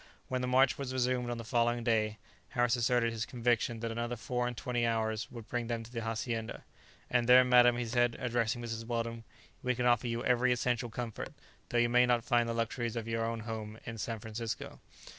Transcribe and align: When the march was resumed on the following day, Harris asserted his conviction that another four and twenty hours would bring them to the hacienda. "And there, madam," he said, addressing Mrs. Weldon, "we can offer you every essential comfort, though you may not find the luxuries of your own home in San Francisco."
When 0.29 0.41
the 0.41 0.47
march 0.47 0.79
was 0.79 0.93
resumed 0.93 1.29
on 1.29 1.37
the 1.37 1.43
following 1.43 1.83
day, 1.83 2.17
Harris 2.57 2.75
asserted 2.75 3.13
his 3.13 3.23
conviction 3.27 3.81
that 3.81 3.91
another 3.91 4.15
four 4.15 4.47
and 4.47 4.57
twenty 4.57 4.83
hours 4.83 5.29
would 5.29 5.47
bring 5.47 5.67
them 5.67 5.83
to 5.83 5.91
the 5.91 6.01
hacienda. 6.01 6.63
"And 7.11 7.29
there, 7.29 7.43
madam," 7.43 7.77
he 7.77 7.85
said, 7.85 8.17
addressing 8.19 8.63
Mrs. 8.63 8.83
Weldon, 8.83 9.25
"we 9.61 9.75
can 9.75 9.85
offer 9.85 10.07
you 10.07 10.25
every 10.25 10.51
essential 10.51 10.89
comfort, 10.89 11.29
though 11.69 11.77
you 11.77 11.87
may 11.87 12.07
not 12.07 12.23
find 12.25 12.49
the 12.49 12.53
luxuries 12.55 12.95
of 12.95 13.07
your 13.07 13.23
own 13.23 13.41
home 13.41 13.77
in 13.85 13.99
San 13.99 14.17
Francisco." 14.17 14.79